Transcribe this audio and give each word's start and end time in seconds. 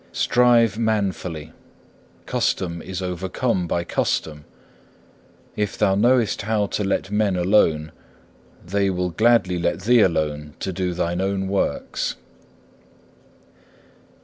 Strive 0.11 0.79
manfully; 0.79 1.53
custom 2.25 2.81
is 2.81 3.03
overcome 3.03 3.67
by 3.67 3.83
custom. 3.83 4.45
If 5.55 5.77
thou 5.77 5.93
knowest 5.93 6.41
how 6.41 6.65
to 6.65 6.83
let 6.83 7.11
men 7.11 7.35
alone, 7.35 7.91
they 8.65 8.89
will 8.89 9.11
gladly 9.11 9.59
let 9.59 9.81
thee 9.81 10.01
alone 10.01 10.55
to 10.61 10.73
do 10.73 10.95
thine 10.95 11.21
own 11.21 11.47
works. 11.47 12.15